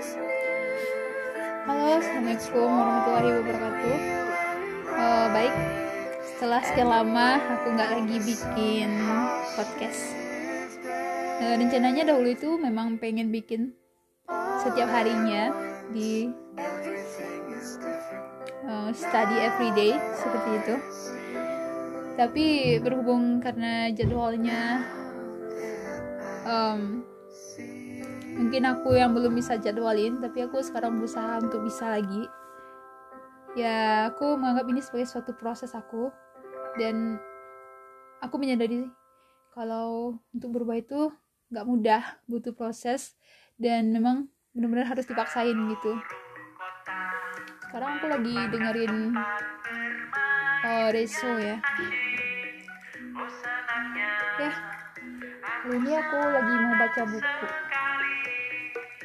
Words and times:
Halo, 0.00 2.00
Assalamualaikum 2.00 2.72
warahmatullahi 2.72 3.36
wabarakatuh. 3.36 3.96
Uh, 4.96 5.26
Baik, 5.28 5.54
setelah 6.24 6.60
sekian 6.64 6.88
lama 6.88 7.36
aku 7.36 7.66
nggak 7.76 7.90
lagi 8.00 8.16
bikin 8.24 8.96
podcast. 9.60 10.16
Uh, 11.44 11.52
Rencananya 11.60 12.08
dahulu 12.08 12.32
itu 12.32 12.56
memang 12.56 12.96
pengen 12.96 13.28
bikin 13.28 13.76
setiap 14.64 14.88
harinya 14.88 15.52
di 15.92 16.32
uh, 18.64 18.88
study 18.96 19.36
everyday 19.36 20.00
seperti 20.16 20.48
itu. 20.64 20.74
Tapi 22.16 22.44
berhubung 22.80 23.44
karena 23.44 23.92
jadwalnya 23.92 24.80
um, 26.48 27.04
mungkin 28.36 28.66
aku 28.66 28.98
yang 28.98 29.14
belum 29.14 29.34
bisa 29.34 29.58
jadwalin 29.58 30.18
tapi 30.22 30.46
aku 30.46 30.62
sekarang 30.62 30.98
berusaha 30.98 31.38
untuk 31.42 31.62
bisa 31.66 31.90
lagi. 31.90 32.26
Ya 33.58 34.10
aku 34.14 34.38
menganggap 34.38 34.66
ini 34.70 34.80
sebagai 34.82 35.10
suatu 35.10 35.34
proses 35.34 35.74
aku. 35.74 36.10
Dan 36.78 37.18
aku 38.22 38.38
menyadari 38.38 38.86
kalau 39.50 40.18
untuk 40.30 40.54
berubah 40.54 40.78
itu 40.78 41.10
nggak 41.50 41.66
mudah 41.66 42.02
butuh 42.30 42.54
proses. 42.54 43.18
Dan 43.58 43.90
memang 43.90 44.30
benar-benar 44.54 44.94
harus 44.94 45.06
dipaksain 45.06 45.54
gitu. 45.54 45.92
Sekarang 47.66 47.98
aku 47.98 48.06
lagi 48.10 48.34
dengerin 48.50 49.14
uh, 50.66 50.88
Reso 50.94 51.38
ya. 51.38 51.58
Ya 54.40 54.50
hari 55.60 55.76
ini 55.76 55.92
aku 55.92 56.16
lagi 56.16 56.54
mau 56.56 56.74
baca 56.80 57.02
buku 57.04 57.69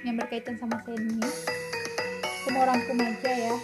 yang 0.05 0.21
berkaitan 0.21 0.53
sama 0.61 0.77
seni 0.85 1.17
semua 2.45 2.61
orang 2.69 2.77
remaja 2.85 3.31
ya. 3.33 3.55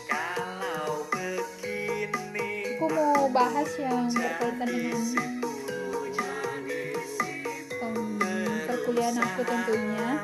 Aku 2.82 2.90
mau 2.90 3.30
bahas 3.30 3.70
yang 3.78 4.10
berkaitan 4.10 4.66
dengan 4.66 4.98
um, 7.86 8.18
perkuliahan 8.66 9.22
aku 9.22 9.42
tentunya. 9.46 10.18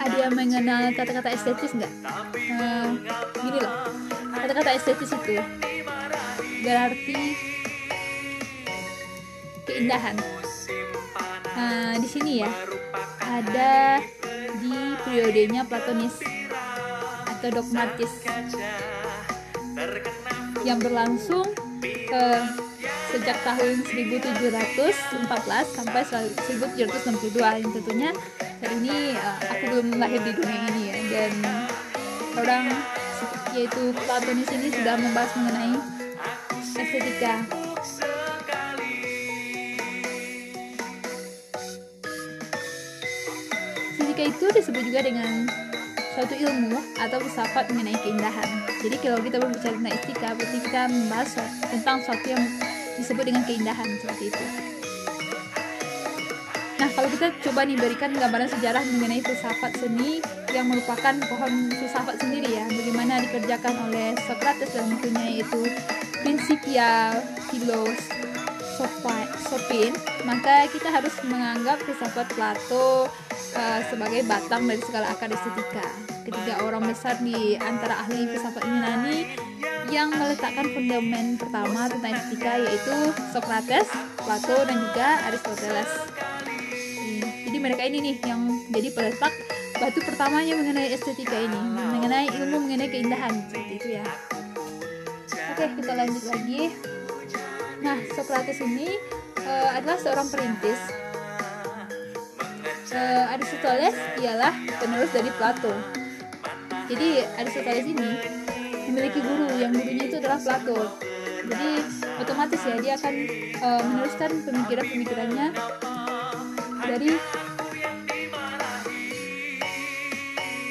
ada 0.00 0.16
yang 0.16 0.32
mengenal 0.38 0.94
kata-kata 0.94 1.34
estetis 1.34 1.74
nggak? 1.74 1.92
Uh, 2.46 2.94
gini 3.42 3.58
loh 3.58 3.90
kata-kata 4.44 4.70
estetis 4.76 5.12
itu. 5.12 5.40
Berarti 6.64 7.18
keindahan. 9.68 10.16
Nah, 11.56 11.94
di 12.00 12.08
sini 12.08 12.40
ya 12.44 12.50
ada 13.20 14.00
di 14.60 14.74
periodenya 15.04 15.64
Platonis 15.68 16.16
atau 17.28 17.48
dogmatis 17.52 18.12
yang 20.64 20.76
berlangsung 20.80 21.48
eh, 22.12 22.42
sejak 23.10 23.38
tahun 23.42 23.82
1714 23.82 24.46
sampai 25.66 26.02
1762 26.06 27.40
yang 27.42 27.70
tentunya. 27.74 28.10
Hari 28.60 28.74
ini 28.76 29.16
uh, 29.16 29.40
aku 29.40 29.64
belum 29.72 29.98
lahir 29.98 30.20
di 30.22 30.32
dunia 30.36 30.60
ini 30.70 30.82
ya. 30.86 30.96
Dan 31.10 31.32
orang 32.38 32.64
yaitu 33.54 33.90
Platonis 34.06 34.50
ini 34.54 34.68
sudah 34.70 34.94
membahas 34.94 35.32
mengenai 35.34 35.74
estetika. 36.78 37.34
Estetika 43.98 44.22
itu 44.22 44.46
disebut 44.54 44.82
juga 44.86 45.00
dengan 45.02 45.50
suatu 46.14 46.34
ilmu 46.34 46.78
atau 46.98 47.18
filsafat 47.22 47.70
mengenai 47.74 47.98
keindahan. 47.98 48.48
Jadi 48.80 48.96
kalau 49.02 49.18
kita 49.22 49.36
berbicara 49.42 49.74
tentang 49.74 49.94
estetika, 49.94 50.28
berarti 50.34 50.58
kita 50.62 50.82
membahas 50.90 51.30
tentang 51.70 51.96
sesuatu 52.02 52.26
yang 52.26 52.42
disebut 52.98 53.24
dengan 53.24 53.42
keindahan 53.48 53.88
seperti 53.98 54.24
itu. 54.30 54.44
Nah, 56.80 56.88
kalau 56.96 57.08
kita 57.12 57.28
coba 57.44 57.68
nih 57.68 57.76
berikan 57.76 58.12
gambaran 58.16 58.48
sejarah 58.48 58.80
mengenai 58.96 59.20
filsafat 59.20 59.76
seni 59.76 60.24
yang 60.54 60.68
merupakan 60.68 61.14
pohon 61.26 61.70
filsafat 61.72 62.20
sendiri 62.20 62.58
ya, 62.58 62.64
bagaimana 62.66 63.22
dikerjakan 63.24 63.74
oleh 63.88 64.14
Socrates 64.26 64.70
dalam 64.74 64.96
bukunya 64.98 65.24
yaitu 65.40 65.62
Principia 66.20 67.16
Philosophin, 67.48 69.12
maka 70.28 70.68
kita 70.68 70.88
harus 70.92 71.14
menganggap 71.24 71.80
filsafat 71.86 72.28
Plato 72.36 73.08
uh, 73.56 73.80
sebagai 73.88 74.26
batang 74.28 74.68
dari 74.68 74.82
segala 74.84 75.14
akar 75.14 75.32
estetika. 75.32 75.88
Ketiga 76.28 76.60
orang 76.62 76.84
besar 76.84 77.16
di 77.22 77.56
antara 77.56 78.04
ahli 78.04 78.28
filsafat 78.28 78.62
Yunani 78.66 79.18
yang 79.90 80.12
meletakkan 80.14 80.70
fundament 80.70 81.40
pertama 81.40 81.90
tentang 81.90 82.14
estetika 82.14 82.52
yaitu 82.60 82.96
Socrates, 83.32 83.88
Plato, 84.20 84.56
dan 84.68 84.76
juga 84.76 85.08
Aristoteles 85.26 85.90
jadi 87.50 87.58
mereka 87.58 87.82
ini 87.82 87.98
nih 87.98 88.16
yang 88.30 88.46
jadi 88.70 88.88
peletak 88.94 89.34
batu 89.80 90.04
pertamanya 90.04 90.52
mengenai 90.60 90.92
estetika 90.92 91.40
ini 91.40 91.56
mengenai 91.72 92.28
ilmu 92.28 92.68
mengenai 92.68 92.92
keindahan 92.92 93.32
seperti 93.48 93.72
itu 93.80 93.88
ya. 93.96 94.04
Oke 95.56 95.64
kita 95.80 95.92
lanjut 95.96 96.24
lagi. 96.28 96.62
Nah 97.80 97.96
Socrates 98.12 98.60
ini 98.60 98.92
uh, 99.40 99.68
adalah 99.72 99.96
seorang 99.96 100.28
perintis. 100.28 100.80
Uh, 102.92 103.32
Aristoteles 103.32 103.96
ialah 104.20 104.52
penerus 104.76 105.10
dari 105.16 105.32
Plato. 105.40 105.72
Jadi 106.92 107.24
Aristoteles 107.40 107.86
ini 107.88 108.10
memiliki 108.84 109.24
guru 109.24 109.48
yang 109.56 109.72
gurunya 109.72 110.04
itu 110.12 110.16
adalah 110.20 110.36
Plato. 110.44 110.92
Jadi 111.40 111.70
otomatis 112.20 112.60
ya 112.68 112.76
dia 112.84 112.92
akan 113.00 113.14
uh, 113.64 113.80
meneruskan 113.80 114.30
pemikiran-pemikirannya 114.44 115.46
dari 116.84 117.10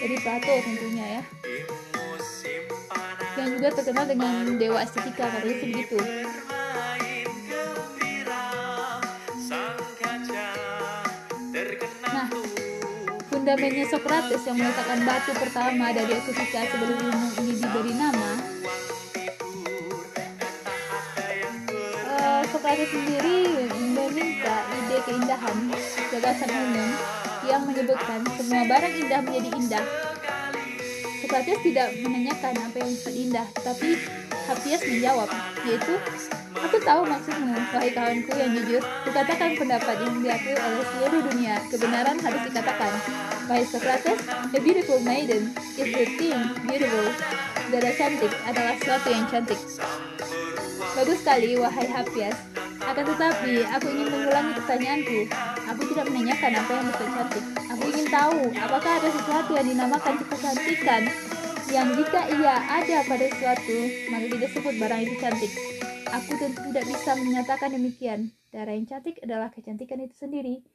dari 0.09 0.25
Plato 0.25 0.53
tentunya 0.65 1.05
ya. 1.05 1.23
Yang 3.37 3.49
juga 3.61 3.67
terkenal 3.77 4.05
dengan 4.09 4.33
dewa 4.57 4.81
estetika 4.81 5.29
katanya 5.29 5.55
sih 5.61 5.69
begitu. 5.69 5.97
Nah 12.09 12.27
fundamennya 13.29 13.85
Socrates 13.85 14.41
yang 14.49 14.57
meletakkan 14.57 14.99
batu 15.05 15.31
pertama 15.37 15.93
dari 15.93 16.11
estetika 16.17 16.65
sebelum 16.73 16.97
ilmu 17.05 17.27
ini 17.45 17.53
diberi 17.61 17.93
nama 17.93 18.31
uh, 22.17 22.41
Socrates 22.49 22.89
sendiri 22.89 23.69
meminta 23.77 24.57
ide 24.73 24.97
keindahan 25.05 25.57
gagasan 26.09 26.49
umum 26.49 26.89
yang 27.47 27.63
menyebutkan 27.63 28.25
semua 28.35 28.61
barang 28.67 28.93
indah 28.95 29.19
menjadi 29.23 29.49
indah. 29.55 29.85
Socrates 31.19 31.59
tidak 31.61 31.93
menanyakan 32.01 32.53
apa 32.57 32.75
yang 32.81 32.89
disebut 32.89 33.15
indah, 33.15 33.47
tapi 33.61 33.89
Happias 34.49 34.81
menjawab, 34.81 35.29
yaitu, 35.61 35.93
Aku 36.57 36.81
tahu 36.81 37.05
maksudmu, 37.05 37.53
wahai 37.69 37.93
kawanku 37.93 38.33
yang 38.33 38.51
jujur. 38.51 38.81
Kukatakan 39.05 39.53
pendapat 39.53 39.95
yang 40.01 40.17
diakui 40.19 40.57
oleh 40.57 40.85
seluruh 40.91 41.21
dunia. 41.29 41.55
Kebenaran 41.69 42.17
harus 42.17 42.41
dikatakan. 42.49 42.93
Wahai 43.45 43.63
Socrates, 43.63 44.19
a 44.27 44.59
beautiful 44.59 44.97
maiden 45.05 45.53
is 45.77 45.89
the 45.93 46.05
thing 46.17 46.39
beautiful. 46.65 47.05
Saudara 47.69 47.91
cantik 47.93 48.33
adalah 48.49 48.73
sesuatu 48.81 49.07
yang 49.13 49.25
cantik. 49.29 49.61
Bagus 50.97 51.17
sekali, 51.21 51.53
wahai 51.61 51.85
Happias. 51.85 52.37
Akan 52.81 53.05
tetapi, 53.05 53.69
aku 53.69 53.85
ingin 53.93 54.07
mengulangi 54.09 54.51
pertanyaanku. 54.57 55.19
Aku 55.69 55.81
tidak 55.93 56.09
menanyakan 56.09 56.51
apa 56.57 56.71
yang 56.73 56.85
disebut 56.89 57.09
cantik. 57.13 57.43
Aku 57.69 57.83
ingin 57.93 58.07
tahu, 58.09 58.41
apakah 58.57 58.91
ada 58.97 59.09
sesuatu 59.13 59.51
yang 59.53 59.67
dinamakan 59.69 60.13
kecantikan 60.25 61.03
yang 61.69 61.93
jika 61.93 62.25
ia 62.33 62.55
ada 62.65 63.05
pada 63.05 63.25
sesuatu, 63.29 63.77
maka 64.09 64.25
tidak 64.25 64.49
sebut 64.57 64.73
barang 64.81 65.01
itu 65.05 65.15
cantik. 65.21 65.51
Aku 66.09 66.31
tentu 66.41 66.59
tidak 66.73 66.85
bisa 66.89 67.11
menyatakan 67.13 67.69
demikian. 67.69 68.33
Darah 68.49 68.73
yang 68.73 68.89
cantik 68.89 69.21
adalah 69.21 69.53
kecantikan 69.53 70.01
itu 70.01 70.17
sendiri. 70.17 70.65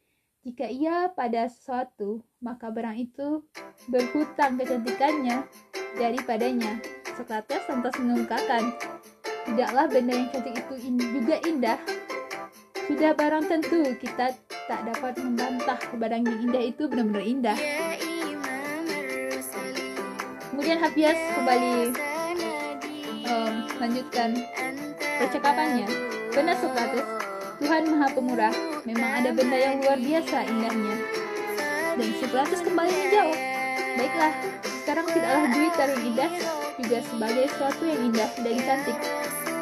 Jika 0.47 0.71
ia 0.71 1.11
pada 1.11 1.51
sesuatu, 1.51 2.23
maka 2.39 2.71
barang 2.71 2.95
itu 2.95 3.43
berhutang 3.91 4.55
kecantikannya 4.55 5.43
daripadanya. 5.99 6.79
Socrates 7.19 7.67
lantas 7.67 7.99
mengungkapkan, 7.99 8.71
tidaklah 9.51 9.91
benda 9.91 10.15
yang 10.15 10.31
cantik 10.31 10.55
itu 10.55 10.95
juga 10.95 11.43
indah. 11.43 11.79
Sudah 12.87 13.17
barang 13.19 13.51
tentu 13.51 13.83
kita 13.99 14.37
tak 14.65 14.81
dapat 14.89 15.13
membantah 15.21 15.77
barang 15.93 16.23
yang 16.25 16.39
indah 16.49 16.65
itu 16.65 16.89
benar-benar 16.89 17.25
indah. 17.25 17.59
Kemudian 20.49 20.79
Hafiaz 20.81 21.19
kembali 21.37 21.73
um, 23.29 23.55
lanjutkan 23.77 24.31
percakapannya. 25.21 25.87
Benar 26.33 26.57
Sokrates, 26.59 27.07
Tuhan 27.61 27.83
Maha 27.93 28.09
Pemurah, 28.11 28.55
memang 28.89 29.11
ada 29.23 29.31
benda 29.31 29.59
yang 29.59 29.85
luar 29.85 30.01
biasa 30.01 30.49
indahnya. 30.49 30.97
Dan 31.95 32.11
Sokrates 32.19 32.61
kembali 32.65 32.91
menjawab, 32.91 33.39
Baiklah, 33.95 34.35
sekarang 34.83 35.07
tidaklah 35.13 35.45
duit 35.55 35.75
yang 35.79 35.93
indah 36.03 36.31
juga 36.75 36.99
sebagai 37.07 37.45
sesuatu 37.53 37.83
yang 37.87 38.01
indah 38.11 38.31
dan 38.43 38.57
cantik. 38.65 38.99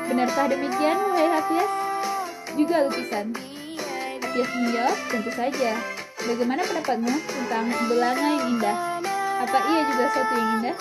Benarkah 0.09 0.47
demikian, 0.49 0.97
wahai 1.11 1.29
Hafiaz? 1.29 1.71
Juga 2.57 2.77
lukisan. 2.89 3.52
Hafiaz 4.33 4.49
menjawab, 4.57 4.99
tentu 5.13 5.29
saja. 5.37 5.77
Bagaimana 6.25 6.65
pendapatmu 6.65 7.13
tentang 7.21 7.69
belanga 7.85 8.29
yang 8.33 8.45
indah? 8.57 8.77
Apa 9.45 9.59
ia 9.61 9.81
juga 9.93 10.05
sesuatu 10.09 10.33
yang 10.41 10.51
indah? 10.57 10.77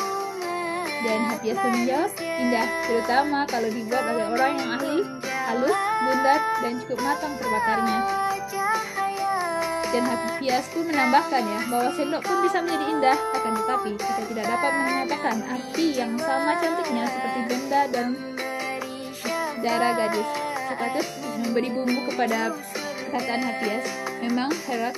Dan 1.03 1.19
Hafiaz 1.27 1.59
menjawab, 1.59 2.11
indah, 2.15 2.67
terutama 2.87 3.43
kalau 3.51 3.67
dibuat 3.67 4.07
oleh 4.07 4.23
orang 4.31 4.51
yang 4.55 4.69
ahli, 4.71 5.03
halus, 5.27 5.75
bundar, 5.99 6.39
dan 6.63 6.79
cukup 6.79 6.99
matang 7.03 7.35
terbakarnya. 7.43 7.99
Dan 9.91 10.03
Hafiaz 10.07 10.65
pun 10.71 10.87
menambahkan 10.87 11.43
ya, 11.43 11.59
bahwa 11.67 11.89
sendok 11.91 12.23
pun 12.23 12.37
bisa 12.47 12.57
menjadi 12.63 12.85
indah, 12.87 13.17
akan 13.35 13.51
tetapi 13.51 13.89
kita 13.99 14.21
tidak 14.31 14.45
dapat 14.47 14.71
mengatakan 14.79 15.37
arti 15.51 15.85
yang 15.99 16.15
sama 16.23 16.55
cantiknya 16.55 17.03
seperti 17.03 17.39
benda 17.51 17.81
dan 17.91 18.07
darah 19.59 19.91
gadis. 19.99 20.29
Sokrates 20.71 21.07
memberi 21.35 21.67
bumbu 21.67 21.99
kepada 22.07 22.55
perkataan 23.11 23.43
Hafiaz. 23.43 23.85
Memang 24.23 24.49
Herak, 24.71 24.95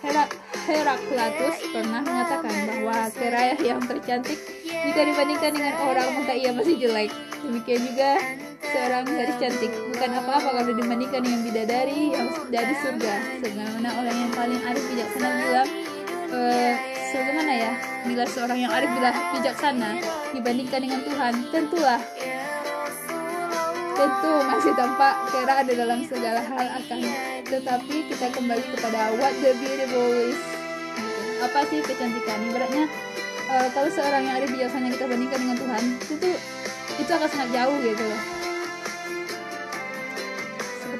Herak, 0.00 0.32
Heraklatus 0.64 1.56
pernah 1.76 2.00
mengatakan 2.00 2.56
bahwa 2.64 2.96
Teraya 3.12 3.56
yang 3.60 3.84
tercantik 3.84 4.40
jika 4.64 5.00
dibandingkan 5.04 5.52
dengan 5.52 5.74
orang 5.84 6.08
maka 6.16 6.32
ia 6.32 6.56
masih 6.56 6.80
jelek. 6.80 7.12
Demikian 7.44 7.84
juga 7.84 8.16
seorang 8.64 9.04
gadis 9.04 9.36
cantik 9.36 9.72
bukan 9.92 10.10
apa-apa 10.24 10.48
kalau 10.56 10.72
dibandingkan 10.72 11.20
dengan 11.20 11.40
bidadari 11.44 12.16
yang 12.16 12.28
dari 12.48 12.74
surga. 12.80 13.14
Sebagaimana 13.44 13.88
orang 13.92 14.16
yang 14.16 14.32
paling 14.32 14.60
arif 14.64 14.84
bijaksana 14.88 15.28
bilang, 15.36 15.68
e, 16.32 16.40
sebagaimana 17.12 17.52
ya, 17.52 17.72
bila 18.08 18.24
seorang 18.24 18.58
yang 18.60 18.72
arif 18.72 18.90
bila 18.96 19.10
bijaksana 19.36 19.90
dibandingkan 20.32 20.80
dengan 20.80 21.00
Tuhan, 21.04 21.34
tentulah 21.52 22.00
tentu 24.00 24.32
masih 24.48 24.72
tampak 24.72 25.14
kera 25.28 25.54
ada 25.60 25.72
dalam 25.76 26.00
segala 26.08 26.40
hal 26.40 26.66
akan 26.80 27.00
tetapi 27.50 28.06
kita 28.06 28.30
kembali 28.30 28.64
kepada 28.78 29.10
what 29.18 29.34
the 29.42 29.52
beautiful 29.58 30.14
is. 30.14 30.38
Apa 31.42 31.66
sih 31.66 31.82
kecantikan? 31.82 32.38
Ibaratnya 32.46 32.86
uh, 33.50 33.68
kalau 33.74 33.90
seorang 33.90 34.22
yang 34.22 34.36
ada 34.38 34.46
bijaksana 34.46 34.88
kita 34.94 35.04
bandingkan 35.10 35.38
dengan 35.42 35.56
Tuhan 35.58 35.84
itu 36.06 36.30
itu 37.00 37.10
akan 37.10 37.28
sangat 37.28 37.50
jauh 37.50 37.76
gitu. 37.82 38.04
Loh 38.06 38.22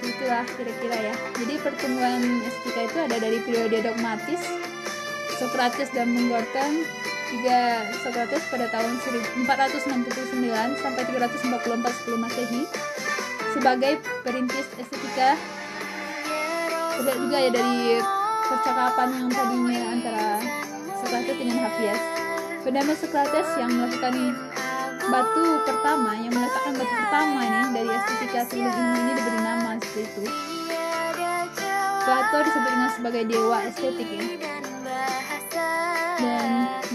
seperti 0.01 0.17
itulah 0.17 0.45
kira-kira 0.57 0.97
ya. 1.13 1.15
Jadi 1.37 1.55
pertemuan 1.61 2.21
estetika 2.47 2.81
itu 2.89 2.99
ada 3.05 3.17
dari 3.21 3.39
periode 3.45 3.77
dogmatis 3.85 4.43
Socrates 5.37 5.89
dan 5.93 6.09
Menggorten 6.13 6.85
juga 7.31 7.85
Socrates 8.01 8.43
pada 8.49 8.67
tahun 8.73 8.97
469 9.45 10.83
sampai 10.83 11.03
344 11.05 11.99
sebelum 12.01 12.21
Masehi 12.23 12.63
sebagai 13.51 13.93
perintis 14.25 14.67
estetika 14.79 15.37
ada 17.01 17.17
juga 17.17 17.37
ya 17.41 17.49
dari 17.49 17.97
percakapan 18.45 19.09
yang 19.17 19.29
tadinya 19.33 19.81
antara 19.89 20.27
Socrates 21.01 21.37
dengan 21.41 21.57
Hafiaz 21.65 22.03
Bernama 22.61 22.93
Socrates 22.93 23.49
yang 23.57 23.71
melakukan 23.73 24.15
batu 25.09 25.47
pertama 25.65 26.13
yang 26.21 26.29
meletakkan 26.37 26.77
batu 26.77 26.93
pertama 26.93 27.41
ini 27.41 27.61
dari 27.73 27.89
estetika 27.89 28.41
ilmu 28.53 28.85
ini 29.01 29.11
diberi 29.17 29.41
nama 29.41 29.71
seperti 29.81 30.01
itu. 30.05 30.23
Plato 32.05 32.37
disebut 32.45 32.69
dengan 32.69 32.91
sebagai 32.93 33.23
dewa 33.33 33.59
estetik 33.65 34.09
ya. 34.13 34.25
Dan 36.21 36.51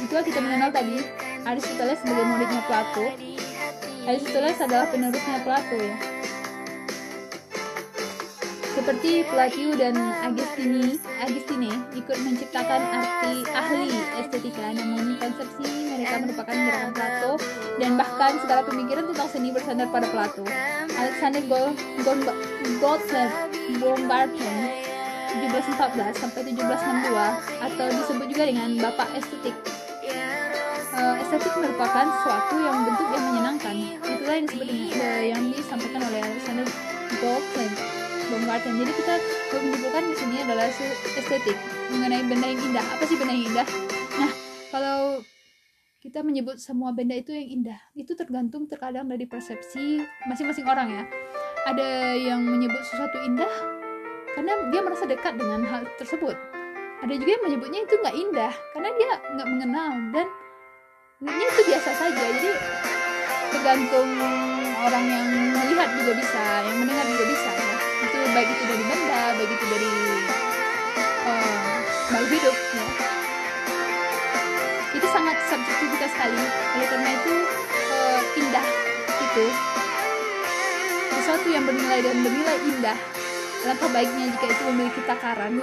juga 0.06 0.22
kita 0.22 0.38
mengenal 0.38 0.70
tadi 0.70 1.02
Aristoteles 1.50 1.98
sebagai 2.06 2.26
muridnya 2.30 2.62
Plato. 2.70 3.06
Aristoteles 4.06 4.58
adalah 4.62 4.86
penerusnya 4.94 5.42
Plato 5.42 5.78
ya 5.82 6.15
seperti 8.86 9.26
Platiu 9.34 9.74
dan 9.74 9.98
Agostini, 10.22 11.02
Agostine 11.18 11.74
ikut 11.98 12.22
menciptakan 12.22 12.78
arti 12.94 13.42
ahli 13.58 13.90
estetika, 14.22 14.62
namun 14.78 15.18
konsepsi 15.18 15.90
mereka 15.90 16.22
merupakan 16.22 16.54
gerakan 16.54 16.92
Plato 16.94 17.32
dan 17.82 17.98
bahkan 17.98 18.38
segala 18.46 18.62
pemikiran 18.62 19.10
tentang 19.10 19.26
seni 19.34 19.50
bersandar 19.50 19.90
pada 19.90 20.06
Plato. 20.14 20.46
Alexander 21.02 21.42
Gottlieb 22.78 23.34
Baumgarten 23.82 24.58
1714 25.34 26.22
sampai 26.22 26.42
1762 26.54 27.66
atau 27.66 27.86
disebut 27.90 28.28
juga 28.30 28.44
dengan 28.46 28.70
Bapak 28.86 29.10
Estetik. 29.18 29.58
Uh, 30.94 31.18
estetik 31.26 31.58
merupakan 31.58 32.06
sesuatu 32.22 32.54
yang 32.62 32.86
bentuk 32.86 33.10
yang 33.10 33.24
menyenangkan. 33.34 33.76
Itulah 33.98 34.36
yang 34.38 34.46
disebut 34.46 34.68
dengan 34.70 35.10
yang 35.26 35.42
disampaikan 35.58 36.02
oleh 36.06 36.22
Alexander 36.22 36.70
Gottlieb 37.18 37.95
Baumgarten. 38.30 38.74
Jadi 38.82 38.92
kita 38.98 39.16
menunjukkan 39.54 40.04
di 40.10 40.16
sini 40.18 40.36
adalah 40.42 40.66
estetik 41.16 41.58
mengenai 41.94 42.24
benda 42.26 42.48
yang 42.50 42.62
indah. 42.62 42.86
Apa 42.86 43.04
sih 43.06 43.16
benda 43.18 43.34
yang 43.34 43.46
indah? 43.54 43.68
Nah, 44.20 44.32
kalau 44.74 45.00
kita 46.06 46.22
menyebut 46.22 46.62
semua 46.62 46.94
benda 46.94 47.18
itu 47.18 47.34
yang 47.34 47.48
indah, 47.62 47.80
itu 47.98 48.14
tergantung 48.14 48.70
terkadang 48.70 49.10
dari 49.10 49.26
persepsi 49.26 50.06
masing-masing 50.30 50.66
orang 50.70 50.94
ya. 50.94 51.04
Ada 51.66 52.14
yang 52.14 52.46
menyebut 52.46 52.82
sesuatu 52.86 53.18
indah 53.26 53.50
karena 54.38 54.54
dia 54.70 54.82
merasa 54.86 55.10
dekat 55.10 55.34
dengan 55.38 55.66
hal 55.66 55.90
tersebut. 55.98 56.38
Ada 57.02 57.14
juga 57.18 57.32
yang 57.38 57.44
menyebutnya 57.50 57.80
itu 57.90 57.94
nggak 57.98 58.16
indah 58.16 58.54
karena 58.74 58.90
dia 58.94 59.10
nggak 59.34 59.48
mengenal 59.50 59.92
dan 60.14 60.28
ini 61.26 61.44
itu 61.46 61.62
biasa 61.74 61.90
saja. 61.98 62.24
Jadi 62.38 62.52
tergantung 63.50 64.10
orang 64.86 65.06
yang 65.10 65.26
melihat 65.58 65.90
juga 65.98 66.12
bisa, 66.22 66.44
yang 66.70 66.78
mendengar 66.86 67.06
juga 67.10 67.26
bisa 67.34 67.50
ya 67.50 67.75
itu 68.04 68.18
baik 68.36 68.50
itu 68.52 68.64
dari 68.68 68.84
benda 68.84 69.22
baik 69.40 69.52
itu 69.52 69.66
dari 69.72 69.90
uh, 71.24 72.26
hidup 72.28 72.58
ya. 72.58 72.86
Itu 74.96 75.08
sangat 75.12 75.38
subjektivitas 75.48 76.10
sekali. 76.12 76.40
Oleh 76.76 76.88
karena 76.92 77.10
itu 77.16 77.34
uh, 77.92 78.22
indah 78.40 78.68
itu 79.08 79.46
sesuatu 81.16 81.48
yang 81.50 81.64
bernilai 81.64 82.00
dan 82.04 82.16
bernilai 82.22 82.58
indah. 82.68 82.98
Alangkah 83.66 83.90
baiknya 83.90 84.30
jika 84.30 84.46
itu 84.46 84.64
memiliki 84.70 85.02
takaran 85.10 85.58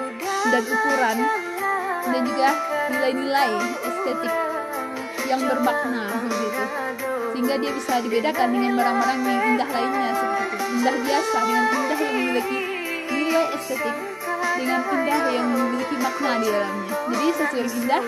dan 0.50 0.62
ukuran 0.66 1.18
dan 2.02 2.22
juga 2.26 2.48
nilai-nilai 2.90 3.50
estetik 3.86 4.34
yang 5.30 5.38
bermakna 5.46 6.10
begitu 6.26 6.64
sehingga 7.30 7.54
dia 7.62 7.72
bisa 7.72 8.02
dibedakan 8.02 8.48
dengan 8.52 8.72
barang-barang 8.76 9.20
yang 9.22 9.42
indah 9.54 9.68
lainnya 9.70 10.10
seperti 10.18 10.44
itu 10.50 10.61
indah 10.72 10.96
biasa 11.04 11.36
dengan 11.44 11.64
indah 11.68 11.98
yang 12.00 12.14
memiliki 12.16 12.58
nilai 13.12 13.46
estetik 13.60 13.96
dengan 14.56 14.80
indah 14.88 15.20
yang 15.28 15.46
memiliki 15.52 15.96
makna 16.00 16.30
di 16.40 16.48
dalamnya. 16.48 16.94
Jadi 17.12 17.26
sesuatu 17.36 17.56
indah 17.76 18.04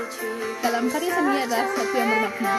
dalam 0.64 0.84
karya 0.88 1.10
seni 1.12 1.36
adalah 1.44 1.66
sesuatu 1.68 1.94
yang 1.94 2.08
bermakna 2.08 2.54